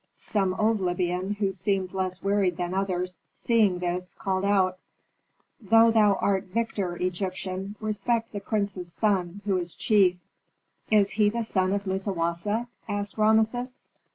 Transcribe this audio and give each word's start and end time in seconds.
Some 0.17 0.55
old 0.55 0.79
Libyan 0.79 1.35
who 1.35 1.51
seemed 1.51 1.93
less 1.93 2.23
wearied 2.23 2.57
than 2.57 2.73
others, 2.73 3.19
seeing 3.35 3.77
this, 3.77 4.15
called 4.17 4.43
out, 4.43 4.79
"Though 5.61 5.91
thou 5.91 6.15
art 6.15 6.45
victor, 6.45 6.95
Egyptian, 6.95 7.75
respect 7.79 8.31
the 8.31 8.39
prince's 8.39 8.91
son, 8.91 9.41
who 9.45 9.57
is 9.57 9.75
chief." 9.75 10.17
"Is 10.89 11.11
he 11.11 11.29
the 11.29 11.43
son 11.43 11.71
of 11.71 11.85
Musawasa?" 11.85 12.67
asked 12.87 13.19
Rameses. 13.19 13.85